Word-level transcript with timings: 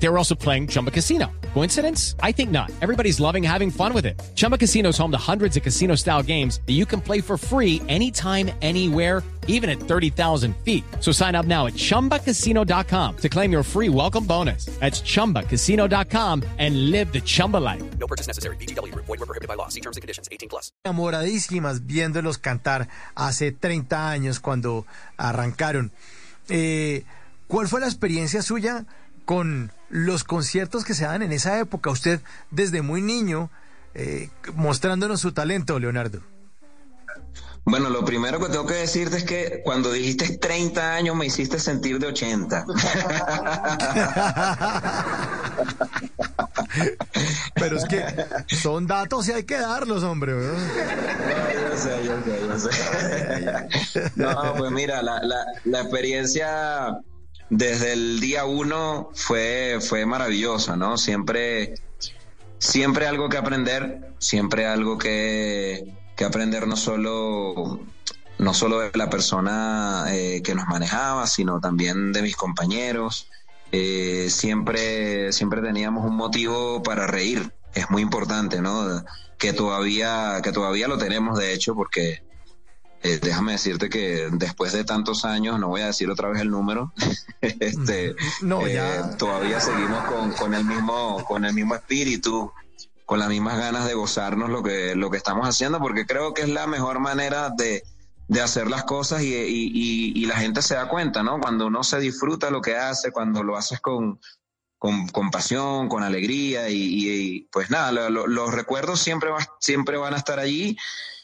They 0.00 0.08
were 0.08 0.18
also 0.18 0.34
playing 0.34 0.68
Chumba 0.68 0.90
Casino. 0.90 1.26
Coincidence? 1.54 2.14
I 2.22 2.32
think 2.32 2.50
not. 2.50 2.70
Everybody's 2.80 3.18
loving 3.18 3.42
having 3.42 3.70
fun 3.70 3.92
with 3.92 4.06
it. 4.06 4.20
Chumba 4.36 4.56
Casino 4.56 4.90
is 4.90 4.98
home 4.98 5.10
to 5.10 5.18
hundreds 5.18 5.56
of 5.56 5.62
casino 5.64 5.96
style 5.96 6.22
games 6.22 6.60
that 6.66 6.74
you 6.74 6.86
can 6.86 7.00
play 7.00 7.20
for 7.20 7.36
free 7.36 7.82
anytime, 7.88 8.50
anywhere, 8.62 9.24
even 9.48 9.68
at 9.68 9.80
30,000 9.80 10.54
feet. 10.64 10.84
So 11.00 11.10
sign 11.10 11.34
up 11.34 11.46
now 11.46 11.66
at 11.66 11.72
chumbacasino.com 11.74 13.16
to 13.16 13.28
claim 13.28 13.50
your 13.50 13.64
free 13.64 13.88
welcome 13.88 14.24
bonus. 14.24 14.66
That's 14.78 15.00
chumbacasino.com 15.00 16.44
and 16.58 16.90
live 16.92 17.12
the 17.12 17.20
Chumba 17.20 17.56
life. 17.56 17.82
No 17.98 18.06
purchase 18.06 18.28
necessary. 18.28 18.56
BGW. 18.56 18.94
Void 18.94 19.08
were 19.08 19.26
prohibited 19.26 19.48
by 19.48 19.54
law. 19.54 19.68
See 19.68 19.80
terms 19.80 19.96
and 19.96 20.02
conditions. 20.02 20.28
18 20.30 20.48
plus. 20.48 20.70
enamoradísimas 20.84 21.86
viéndolos 21.86 22.38
cantar 22.38 22.88
hace 23.16 23.52
30 23.52 24.10
años 24.10 24.38
cuando 24.38 24.86
arrancaron. 25.16 25.90
Eh, 26.50 27.04
¿Cuál 27.48 27.68
fue 27.68 27.80
la 27.80 27.86
experiencia 27.86 28.42
suya 28.42 28.84
con 29.24 29.72
los 29.90 30.24
conciertos 30.24 30.84
que 30.84 30.94
se 30.94 31.04
dan 31.04 31.22
en 31.22 31.32
esa 31.32 31.58
época? 31.58 31.90
Usted 31.90 32.20
desde 32.50 32.82
muy 32.82 33.02
niño 33.02 33.50
eh, 33.94 34.30
mostrándonos 34.54 35.20
su 35.20 35.32
talento, 35.32 35.78
Leonardo. 35.78 36.20
Bueno, 37.64 37.90
lo 37.90 38.02
primero 38.04 38.40
que 38.40 38.46
tengo 38.46 38.64
que 38.64 38.74
decirte 38.76 39.18
es 39.18 39.24
que 39.24 39.60
cuando 39.62 39.92
dijiste 39.92 40.38
30 40.38 40.94
años 40.94 41.14
me 41.14 41.26
hiciste 41.26 41.58
sentir 41.58 41.98
de 41.98 42.06
80. 42.06 42.64
Pero 47.54 47.76
es 47.76 47.84
que 47.84 48.04
son 48.56 48.86
datos 48.86 49.28
y 49.28 49.32
hay 49.32 49.44
que 49.44 49.58
darlos, 49.58 50.02
hombre. 50.02 50.32
¿no? 50.32 50.54
yo 50.54 51.76
sé, 51.76 52.04
yo 52.04 52.14
sé, 52.24 52.40
yo 52.48 52.58
sé. 52.58 52.70
No, 54.16 54.54
pues 54.56 54.70
mira, 54.70 55.02
la, 55.02 55.22
la, 55.22 55.44
la 55.64 55.80
experiencia 55.82 56.98
desde 57.50 57.92
el 57.92 58.20
día 58.20 58.44
uno 58.44 59.10
fue, 59.14 59.78
fue 59.80 60.04
maravillosa, 60.06 60.76
¿no? 60.76 60.98
Siempre, 60.98 61.74
siempre 62.58 63.06
algo 63.06 63.28
que 63.28 63.38
aprender, 63.38 64.12
siempre 64.18 64.66
algo 64.66 64.98
que, 64.98 65.94
que 66.16 66.24
aprender 66.24 66.66
no 66.66 66.76
solo, 66.76 67.80
no 68.38 68.54
solo 68.54 68.80
de 68.80 68.90
la 68.94 69.08
persona 69.08 70.06
eh, 70.08 70.42
que 70.42 70.54
nos 70.54 70.66
manejaba, 70.66 71.26
sino 71.26 71.60
también 71.60 72.12
de 72.12 72.22
mis 72.22 72.36
compañeros. 72.36 73.28
Eh, 73.72 74.28
siempre, 74.30 75.32
siempre 75.32 75.62
teníamos 75.62 76.04
un 76.04 76.16
motivo 76.16 76.82
para 76.82 77.06
reír. 77.06 77.52
Es 77.74 77.90
muy 77.90 78.02
importante, 78.02 78.60
¿no? 78.60 79.04
Que 79.38 79.52
todavía, 79.52 80.40
que 80.42 80.52
todavía 80.52 80.88
lo 80.88 80.98
tenemos, 80.98 81.38
de 81.38 81.52
hecho, 81.52 81.74
porque 81.74 82.22
eh, 83.02 83.18
déjame 83.22 83.52
decirte 83.52 83.88
que 83.88 84.28
después 84.32 84.72
de 84.72 84.84
tantos 84.84 85.24
años, 85.24 85.58
no 85.60 85.68
voy 85.68 85.82
a 85.82 85.86
decir 85.86 86.10
otra 86.10 86.28
vez 86.28 86.40
el 86.42 86.50
número, 86.50 86.92
este, 87.40 88.14
No, 88.42 88.66
eh, 88.66 89.00
todavía 89.18 89.60
seguimos 89.60 90.04
con, 90.04 90.32
con 90.32 90.54
el 90.54 90.64
mismo, 90.64 91.24
con 91.24 91.44
el 91.44 91.54
mismo 91.54 91.74
espíritu, 91.74 92.52
con 93.04 93.18
las 93.20 93.28
mismas 93.28 93.56
ganas 93.58 93.86
de 93.86 93.94
gozarnos 93.94 94.50
lo 94.50 94.62
que, 94.62 94.94
lo 94.94 95.10
que 95.10 95.16
estamos 95.16 95.48
haciendo, 95.48 95.78
porque 95.80 96.06
creo 96.06 96.34
que 96.34 96.42
es 96.42 96.48
la 96.48 96.66
mejor 96.66 96.98
manera 97.00 97.50
de, 97.56 97.82
de 98.26 98.40
hacer 98.42 98.68
las 98.68 98.84
cosas 98.84 99.22
y, 99.22 99.34
y, 99.34 99.70
y, 99.72 100.12
y 100.22 100.26
la 100.26 100.36
gente 100.36 100.60
se 100.60 100.74
da 100.74 100.88
cuenta, 100.88 101.22
¿no? 101.22 101.40
Cuando 101.40 101.68
uno 101.68 101.82
se 101.84 101.98
disfruta 102.00 102.50
lo 102.50 102.60
que 102.60 102.76
hace, 102.76 103.10
cuando 103.12 103.42
lo 103.42 103.56
haces 103.56 103.80
con, 103.80 104.20
con, 104.76 105.08
con 105.08 105.30
pasión, 105.30 105.88
con 105.88 106.02
alegría 106.02 106.68
y, 106.68 106.74
y- 106.82 107.08
y, 107.10 107.40
pues 107.50 107.70
nada, 107.70 107.92
lo- 107.92 108.10
lo- 108.10 108.26
los 108.26 108.52
recuerdos 108.52 109.00
siempre, 109.00 109.30
va- 109.30 109.48
siempre 109.60 109.96
van 109.96 110.12
a 110.12 110.18
estar 110.18 110.38
allí, 110.38 110.76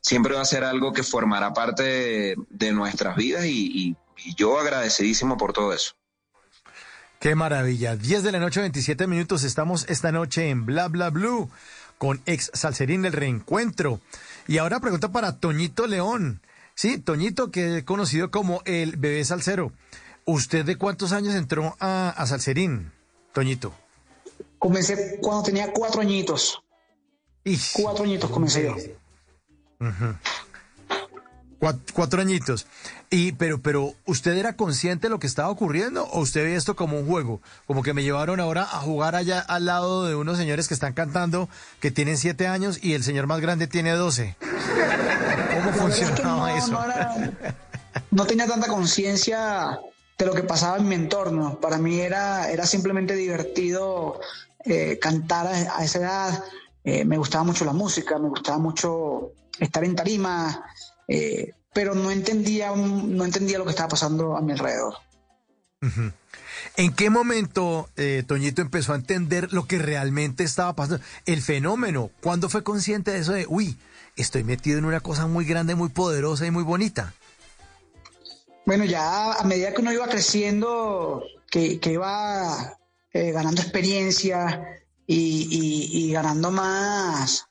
siempre 0.00 0.34
va 0.34 0.42
a 0.42 0.44
ser 0.46 0.64
algo 0.64 0.92
que 0.92 1.02
formará 1.02 1.52
parte 1.52 1.82
de, 1.82 2.36
de 2.50 2.72
nuestras 2.72 3.16
vidas 3.16 3.44
y, 3.46 3.66
y- 3.88 3.96
y 4.22 4.34
yo 4.34 4.58
agradecidísimo 4.58 5.38
por 5.38 5.54
todo 5.54 5.72
eso. 5.72 5.92
Qué 7.20 7.34
maravilla. 7.34 7.96
10 7.96 8.22
de 8.22 8.32
la 8.32 8.38
noche, 8.38 8.60
27 8.60 9.06
minutos. 9.06 9.44
Estamos 9.44 9.86
esta 9.88 10.12
noche 10.12 10.50
en 10.50 10.66
Bla 10.66 10.88
Bla 10.88 11.08
Blue 11.10 11.50
con 11.96 12.20
ex 12.26 12.50
Salserín 12.52 13.00
del 13.02 13.12
Reencuentro. 13.14 14.00
Y 14.46 14.58
ahora 14.58 14.78
pregunta 14.80 15.10
para 15.10 15.38
Toñito 15.38 15.86
León. 15.86 16.42
Sí, 16.74 16.98
Toñito, 16.98 17.50
que 17.50 17.78
es 17.78 17.84
conocido 17.84 18.30
como 18.30 18.60
el 18.66 18.96
bebé 18.96 19.24
salsero. 19.24 19.72
¿Usted 20.26 20.64
de 20.66 20.76
cuántos 20.76 21.12
años 21.12 21.34
entró 21.34 21.76
a, 21.80 22.10
a 22.10 22.26
Salserín, 22.26 22.92
Toñito? 23.32 23.72
Comencé 24.58 25.18
cuando 25.22 25.42
tenía 25.44 25.72
cuatro 25.72 26.02
añitos. 26.02 26.62
Ish. 27.44 27.72
Cuatro 27.82 28.04
añitos 28.04 28.30
comencé 28.30 28.64
yo. 28.64 28.76
Cuat- 31.58 31.92
Cuatro, 31.92 32.20
añitos. 32.22 32.66
Y, 33.10 33.32
pero, 33.32 33.60
pero, 33.60 33.94
¿usted 34.06 34.36
era 34.36 34.54
consciente 34.56 35.06
de 35.08 35.10
lo 35.10 35.18
que 35.18 35.26
estaba 35.26 35.50
ocurriendo 35.50 36.04
o 36.04 36.20
usted 36.20 36.44
ve 36.44 36.54
esto 36.56 36.74
como 36.76 36.98
un 36.98 37.06
juego? 37.06 37.40
Como 37.66 37.82
que 37.82 37.92
me 37.92 38.02
llevaron 38.02 38.40
ahora 38.40 38.62
a 38.62 38.78
jugar 38.78 39.14
allá 39.14 39.40
al 39.40 39.66
lado 39.66 40.06
de 40.06 40.14
unos 40.14 40.38
señores 40.38 40.68
que 40.68 40.74
están 40.74 40.92
cantando 40.94 41.48
que 41.80 41.90
tienen 41.90 42.16
siete 42.16 42.46
años 42.46 42.78
y 42.82 42.94
el 42.94 43.02
señor 43.02 43.26
más 43.26 43.40
grande 43.40 43.66
tiene 43.66 43.90
doce. 43.92 44.36
¿Cómo 44.40 45.88
Es 45.88 45.96
que 45.98 46.06
funcionaba 46.06 46.50
no, 46.50 46.56
eso? 46.56 46.70
no 46.72 46.84
era- 46.84 47.32
no 48.10 48.24
tenía 48.26 48.46
tanta 48.46 48.68
conciencia 48.68 49.80
de 50.16 50.26
lo 50.26 50.32
que 50.32 50.42
pasaba 50.44 50.78
en 50.78 50.88
mi 50.88 50.94
entorno. 50.94 51.58
Para 51.60 51.78
mí 51.78 52.00
era, 52.00 52.50
era 52.50 52.64
simplemente 52.64 53.14
divertido 53.16 54.20
eh, 54.64 54.98
cantar 55.00 55.46
a, 55.46 55.78
a 55.78 55.84
esa 55.84 55.98
edad. 55.98 56.44
Eh, 56.84 57.04
me 57.04 57.18
gustaba 57.18 57.44
mucho 57.44 57.64
la 57.66 57.72
música, 57.72 58.18
me 58.18 58.28
gustaba 58.28 58.58
mucho 58.58 59.32
estar 59.58 59.84
en 59.84 59.96
tarima, 59.96 60.64
eh, 61.08 61.52
pero 61.72 61.94
no 61.94 62.10
entendía, 62.10 62.70
no 62.74 63.24
entendía 63.24 63.58
lo 63.58 63.64
que 63.64 63.70
estaba 63.70 63.88
pasando 63.88 64.36
a 64.36 64.40
mi 64.40 64.52
alrededor. 64.52 64.94
¿En 66.76 66.92
qué 66.94 67.10
momento 67.10 67.88
eh, 67.96 68.22
Toñito 68.26 68.60
empezó 68.62 68.92
a 68.92 68.96
entender 68.96 69.52
lo 69.52 69.66
que 69.66 69.78
realmente 69.78 70.44
estaba 70.44 70.74
pasando? 70.74 71.04
El 71.26 71.42
fenómeno. 71.42 72.10
¿Cuándo 72.20 72.48
fue 72.48 72.62
consciente 72.62 73.10
de 73.12 73.18
eso 73.20 73.32
de, 73.32 73.46
uy, 73.48 73.76
estoy 74.16 74.44
metido 74.44 74.78
en 74.78 74.84
una 74.84 75.00
cosa 75.00 75.26
muy 75.26 75.44
grande, 75.44 75.74
muy 75.74 75.88
poderosa 75.88 76.46
y 76.46 76.50
muy 76.50 76.62
bonita? 76.62 77.14
Bueno, 78.66 78.84
ya 78.84 79.32
a 79.34 79.44
medida 79.44 79.72
que 79.72 79.80
uno 79.80 79.92
iba 79.92 80.06
creciendo, 80.06 81.24
que, 81.50 81.80
que 81.80 81.92
iba 81.92 82.78
eh, 83.12 83.32
ganando 83.32 83.62
experiencia 83.62 84.62
y, 85.06 85.48
y- 85.50 86.04
y 86.08 86.12
ganando 86.12 86.50
más, 86.50 87.48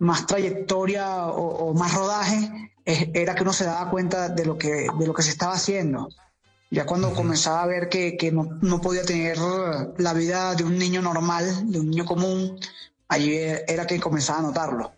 más 0.00 0.26
trayectoria 0.26 1.26
o, 1.26 1.68
o 1.70 1.74
más 1.74 1.94
rodaje, 1.94 2.72
es- 2.84 3.08
era 3.14 3.34
que 3.34 3.42
uno 3.42 3.52
se 3.52 3.64
daba 3.64 3.88
cuenta 3.90 4.28
de 4.28 4.44
lo 4.44 4.58
que, 4.58 4.88
de 4.98 5.06
lo 5.06 5.14
que 5.14 5.22
se 5.22 5.30
estaba 5.30 5.52
haciendo. 5.54 6.08
Ya 6.70 6.86
cuando 6.86 7.12
comenzaba 7.14 7.62
a 7.62 7.66
ver 7.66 7.88
que, 7.88 8.16
que 8.16 8.30
no, 8.32 8.58
no 8.62 8.80
podía 8.80 9.02
tener 9.04 9.38
la 9.98 10.12
vida 10.14 10.54
de 10.54 10.64
un 10.64 10.78
niño 10.78 11.02
normal, 11.02 11.70
de 11.70 11.80
un 11.80 11.90
niño 11.90 12.04
común, 12.04 12.58
ahí 13.08 13.34
era 13.66 13.86
que 13.86 13.98
comenzaba 14.00 14.38
a 14.38 14.42
notarlo. 14.42 14.92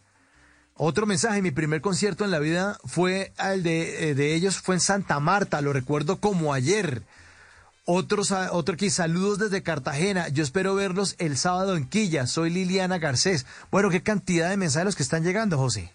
Otro 0.75 1.05
mensaje, 1.05 1.41
mi 1.41 1.51
primer 1.51 1.81
concierto 1.81 2.23
en 2.25 2.31
la 2.31 2.39
vida 2.39 2.77
fue 2.85 3.31
el 3.39 3.63
de, 3.63 4.09
eh, 4.09 4.15
de 4.15 4.33
ellos, 4.35 4.57
fue 4.57 4.75
en 4.75 4.81
Santa 4.81 5.19
Marta, 5.19 5.61
lo 5.61 5.71
recuerdo 5.73 6.19
como 6.19 6.53
ayer. 6.53 7.03
Otro, 7.85 8.23
sa- 8.23 8.51
otro 8.53 8.75
aquí, 8.75 8.89
saludos 8.89 9.39
desde 9.39 9.61
Cartagena. 9.61 10.29
Yo 10.29 10.41
espero 10.43 10.73
verlos 10.73 11.15
el 11.19 11.37
sábado 11.37 11.75
en 11.75 11.87
Quilla. 11.87 12.27
Soy 12.27 12.49
Liliana 12.49 12.97
Garcés. 12.97 13.45
Bueno, 13.71 13.89
qué 13.89 14.01
cantidad 14.01 14.49
de 14.49 14.57
mensajes 14.57 14.85
los 14.85 14.95
que 14.95 15.03
están 15.03 15.23
llegando, 15.23 15.57
José. 15.57 15.91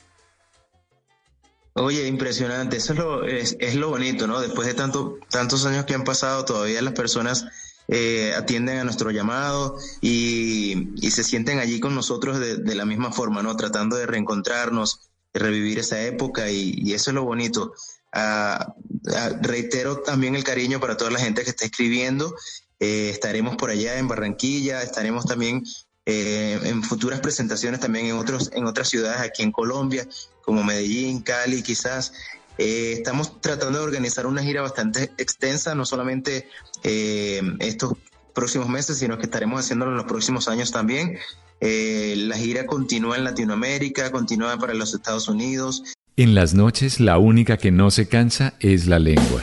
Oye, 1.74 2.06
impresionante, 2.08 2.76
eso 2.76 2.92
es 2.92 2.98
lo, 2.98 3.24
es 3.24 3.74
lo 3.76 3.88
bonito, 3.90 4.26
¿no? 4.26 4.40
Después 4.40 4.66
de 4.66 4.74
tanto, 4.74 5.16
tantos 5.30 5.64
años 5.64 5.84
que 5.84 5.94
han 5.94 6.02
pasado, 6.04 6.44
todavía 6.44 6.82
las 6.82 6.92
personas 6.94 7.46
eh, 7.88 8.34
atienden 8.36 8.78
a 8.78 8.84
nuestro 8.84 9.10
llamado 9.10 9.78
y, 10.02 10.90
y, 10.96 11.10
se 11.10 11.24
sienten 11.24 11.58
allí 11.58 11.80
con 11.80 11.94
nosotros 11.94 12.38
de, 12.38 12.74
la 12.74 12.84
misma 12.84 13.12
forma, 13.12 13.42
¿no? 13.42 13.56
Tratando 13.56 13.96
de 13.96 14.06
reencontrarnos, 14.06 15.08
de 15.32 15.40
revivir 15.40 15.78
esa 15.78 16.02
época 16.02 16.50
y, 16.50 16.92
eso 16.92 17.10
es 17.10 17.14
lo 17.14 17.24
bonito. 17.24 17.72
Uh, 18.14 18.62
uh, 18.92 19.38
reitero 19.42 19.98
también 19.98 20.34
el 20.34 20.44
cariño 20.44 20.80
para 20.80 20.96
toda 20.96 21.10
la 21.10 21.18
gente 21.18 21.44
que 21.44 21.50
está 21.50 21.64
escribiendo. 21.64 22.34
Eh, 22.78 23.10
estaremos 23.10 23.56
por 23.56 23.70
allá 23.70 23.98
en 23.98 24.06
Barranquilla, 24.06 24.82
estaremos 24.82 25.24
también 25.24 25.64
eh, 26.04 26.60
en 26.64 26.82
futuras 26.82 27.20
presentaciones 27.20 27.80
también 27.80 28.06
en 28.06 28.16
otros 28.16 28.50
en 28.54 28.66
otras 28.66 28.88
ciudades 28.88 29.20
aquí 29.20 29.42
en 29.42 29.52
Colombia, 29.52 30.06
como 30.42 30.62
Medellín, 30.62 31.22
Cali, 31.22 31.62
quizás. 31.62 32.12
Eh, 32.58 32.94
estamos 32.98 33.40
tratando 33.40 33.78
de 33.78 33.84
organizar 33.84 34.26
una 34.26 34.42
gira 34.42 34.62
bastante 34.62 35.12
extensa, 35.16 35.74
no 35.74 35.86
solamente 35.86 36.48
eh, 36.82 37.40
estos 37.60 37.94
próximos 38.34 38.68
meses, 38.68 38.98
sino 38.98 39.16
que 39.16 39.24
estaremos 39.24 39.60
haciéndolo 39.60 39.92
en 39.92 39.96
los 39.96 40.06
próximos 40.06 40.48
años 40.48 40.72
también. 40.72 41.18
Eh, 41.60 42.14
la 42.16 42.36
gira 42.36 42.66
continúa 42.66 43.16
en 43.16 43.24
Latinoamérica, 43.24 44.12
continúa 44.12 44.56
para 44.58 44.74
los 44.74 44.94
Estados 44.94 45.28
Unidos. 45.28 45.82
En 46.16 46.34
las 46.34 46.54
noches 46.54 47.00
la 47.00 47.18
única 47.18 47.56
que 47.56 47.70
no 47.70 47.90
se 47.90 48.08
cansa 48.08 48.54
es 48.60 48.86
la 48.86 48.98
lengua. 48.98 49.42